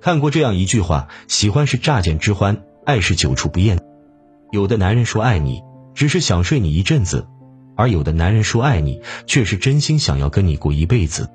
[0.00, 3.78] 看过这样一句话：喜欢是乍见之欢，爱是久处不厌。
[4.50, 5.62] 有的男人说爱你，
[5.94, 7.26] 只是想睡你一阵子；
[7.76, 11.28] 而有的男人说爱你，却是真心想要跟你过一辈子。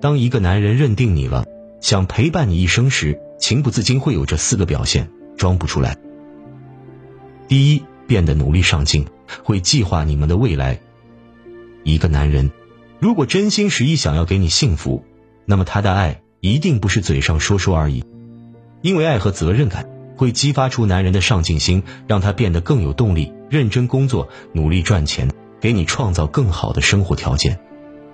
[0.00, 1.46] 当一个男人认定你了，
[1.80, 5.96] 想陪伴你一生时，情不自禁会有这四个表现，装不出来。
[7.48, 9.06] 第一，变得努力上进，
[9.42, 10.78] 会计划你们的未来。
[11.82, 12.50] 一个男人，
[12.98, 15.02] 如果真心实意想要给你幸福，
[15.46, 18.04] 那么他的爱一定不是嘴上说说而已，
[18.80, 25.30] 因为爱和责任感会激发出男人的上进心，让他变得更有动力，认真工作，努力赚钱，
[25.60, 27.60] 给你创造更好的生活条件。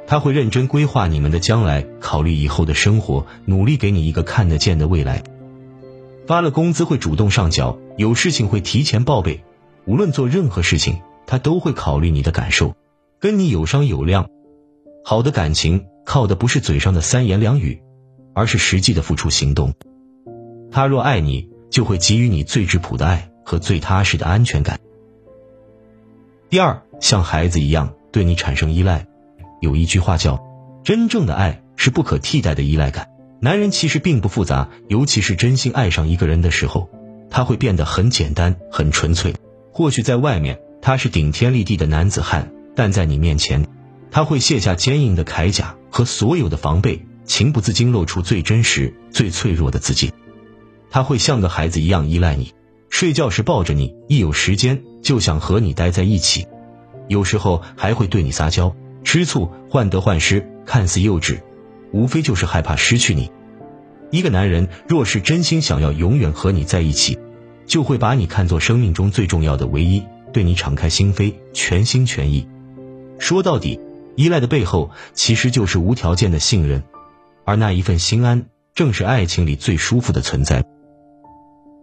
[0.09, 5.23] 他会认真规划你们的将来，考虑以后的生活，努力给你一个看得见的未来。
[6.27, 9.45] 发了工资会主动上缴，有事情会提前报备，
[9.85, 12.74] 无论做任何事情，他都会考虑你的感受。
[13.21, 14.29] 跟你有商有量，
[15.05, 17.80] 好的感情靠的不是嘴上的三言两语，
[18.37, 19.73] 而是实际的付出行动。
[20.71, 24.79] 他若爱你，就会给予你最质朴的爱和最踏实的安全感。
[26.51, 29.07] 第二，像孩子一样对你产生依赖。
[29.63, 30.38] 有一句话叫
[30.85, 33.09] ：“真正的爱是不可替代的依赖感。”
[33.41, 36.91] 男人其实并不复杂，尤其是真心爱上一个人的时候，
[37.30, 39.35] 他会变得很简单、很纯粹。
[39.73, 42.53] 或许在外面他是顶天立地的男子汉。
[42.75, 43.66] 但在你面前，
[44.10, 50.13] 他会卸下坚硬的铠甲和所有的防备，情不自禁露出最真实、最脆弱的自己。
[50.88, 52.55] 他会像个孩子一样依赖你，
[52.88, 56.47] 睡觉时抱着你，一有时间就想和你待在一起，
[57.09, 61.41] 有时候还会对你撒娇、吃醋、患得患失，看似幼稚，
[61.93, 63.30] 无非就是害怕失去你。
[64.10, 67.19] 一个男人若是真心想要永远和你在一起，
[67.66, 72.49] 就会把你看作生命中最重要的唯一，对你敞开心扉，全心全意。
[73.19, 73.81] 说到底，
[74.15, 76.84] 依赖的背后其实就是无条件的信任，
[77.47, 80.65] 而那一份心安，正是爱情里最舒服的存在。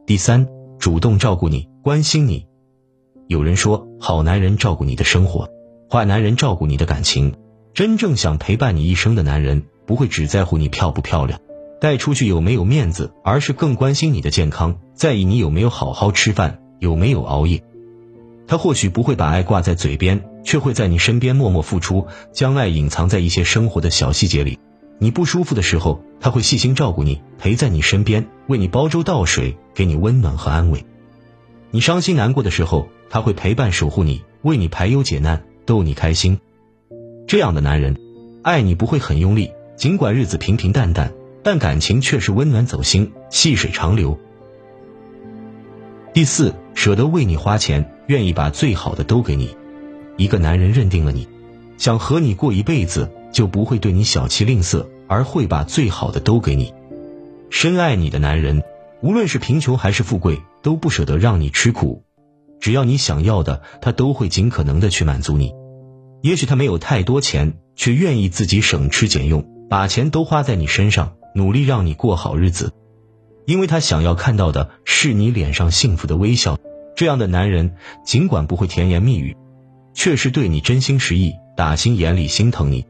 [0.05, 0.47] 第三，
[0.77, 2.45] 主动照顾你，关心你。
[3.27, 5.49] 有人说，好男人照顾你的生活，
[5.89, 7.33] 坏男人照顾你的感情。
[7.73, 11.39] 真正想陪伴你一生的男人，不会只在乎你漂不漂亮，
[11.79, 17.63] 带出去有没有面子，而是更关心你的健康，在意你有没有好好吃饭，有没有熬夜。
[18.45, 20.23] 他或许不会把爱挂在嘴边。
[20.43, 24.59] 却会在你身边默默付出，将爱隐藏在一些生活的小细节里。
[25.03, 30.85] 你不舒服的时候，他会细心照顾你，陪在你身边，为你煲粥倒水，给你温暖和安慰。
[31.71, 36.39] 你伤心难过的时候，他会陪伴守护你，为你排忧解难，逗你开心。
[37.27, 37.97] 这样的男人，
[38.43, 41.11] 爱你不会很用力，尽管日子平平淡淡，
[41.43, 44.17] 但感情却是温暖走心，细水长流。
[46.13, 49.53] 第四，舍得为你花钱，愿意把最好的都给你。
[50.15, 51.27] 一个男人认定了你，
[51.77, 56.73] 想和你过一辈子，就不会对你小气吝啬，而会把最好的都给你。
[57.51, 58.63] 深爱你的男人，
[59.03, 62.03] 无论是贫穷还是富贵，都不舍得让你吃苦。
[62.59, 65.53] 只要你想要的，他都会尽可能的去满足你。
[66.21, 72.73] 也许他没有太多钱，却愿意自己省吃俭用，把钱都花在你身上，努力让你过好日子，
[73.45, 76.57] 因为他想要看到的是你脸上幸福的微笑。
[76.95, 79.37] 这样的男人，尽管不会甜言蜜语。
[79.93, 82.87] 却是对你真心实意，打心眼里心疼你，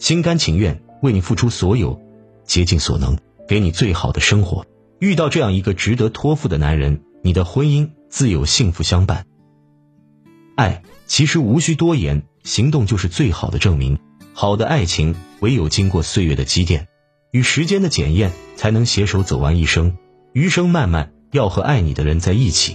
[0.00, 2.00] 心甘情愿为你付出所有，
[2.44, 3.18] 竭尽所能
[3.48, 4.66] 给你最好的生活。
[4.98, 9.26] 遇到这样一个值得托付的男人，你的婚姻自有幸福相伴。
[10.56, 13.98] 爱其实无需多言，行动就是最好的证明。
[14.32, 16.88] 好的爱情唯有经过岁月的积淀，
[17.30, 19.96] 与时间的检验，才能携手走完一生。
[20.32, 22.74] 余生漫漫，要和爱你的人在一起。